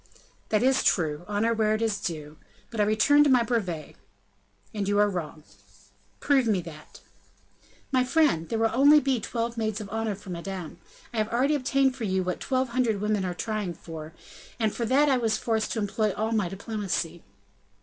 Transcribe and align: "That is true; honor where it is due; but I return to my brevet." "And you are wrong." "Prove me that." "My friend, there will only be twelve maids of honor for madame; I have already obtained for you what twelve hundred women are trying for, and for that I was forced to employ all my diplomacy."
"That 0.49 0.63
is 0.63 0.81
true; 0.83 1.25
honor 1.27 1.53
where 1.53 1.75
it 1.75 1.81
is 1.83 1.99
due; 1.99 2.37
but 2.71 2.81
I 2.81 2.85
return 2.85 3.23
to 3.23 3.29
my 3.29 3.43
brevet." 3.43 3.93
"And 4.73 4.87
you 4.87 4.97
are 4.97 5.07
wrong." 5.07 5.43
"Prove 6.19 6.47
me 6.47 6.59
that." 6.61 7.01
"My 7.91 8.03
friend, 8.03 8.49
there 8.49 8.57
will 8.57 8.71
only 8.73 8.99
be 8.99 9.19
twelve 9.19 9.57
maids 9.57 9.79
of 9.79 9.87
honor 9.91 10.15
for 10.15 10.31
madame; 10.31 10.79
I 11.13 11.17
have 11.19 11.29
already 11.29 11.53
obtained 11.53 11.95
for 11.95 12.05
you 12.05 12.23
what 12.23 12.39
twelve 12.39 12.69
hundred 12.69 12.99
women 12.99 13.23
are 13.23 13.35
trying 13.35 13.75
for, 13.75 14.13
and 14.59 14.73
for 14.73 14.85
that 14.85 15.07
I 15.07 15.17
was 15.19 15.37
forced 15.37 15.71
to 15.73 15.79
employ 15.79 16.13
all 16.13 16.31
my 16.31 16.49
diplomacy." 16.49 17.21